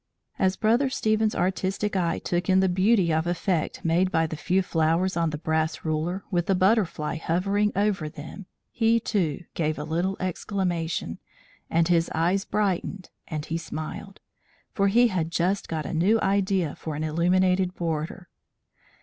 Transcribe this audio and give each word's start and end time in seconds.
As 0.39 0.55
Brother 0.55 0.89
Stephen's 0.89 1.35
artistic 1.35 1.95
eye 1.95 2.17
took 2.17 2.49
in 2.49 2.59
the 2.59 2.67
beauty 2.67 3.13
of 3.13 3.27
effect 3.27 3.85
made 3.85 4.09
by 4.11 4.25
the 4.25 4.35
few 4.35 4.63
flowers 4.63 5.15
on 5.15 5.29
the 5.29 5.37
brass 5.37 5.85
ruler 5.85 6.23
with 6.31 6.47
the 6.47 6.55
butterfly 6.55 7.17
hovering 7.17 7.71
over 7.75 8.09
them, 8.09 8.47
he, 8.71 8.99
too, 8.99 9.43
gave 9.53 9.77
a 9.77 9.83
little 9.83 10.17
exclamation, 10.19 11.19
and 11.69 11.87
his 11.89 12.09
eyes 12.15 12.45
brightened 12.45 13.11
and 13.27 13.45
he 13.45 13.59
smiled; 13.59 14.21
for 14.73 14.87
he 14.87 15.09
had 15.09 15.29
just 15.29 15.67
got 15.69 15.85
a 15.85 15.93
new 15.93 16.19
idea 16.21 16.73
for 16.75 16.95
an 16.95 17.03
illuminated 17.03 17.75
border. 17.75 18.27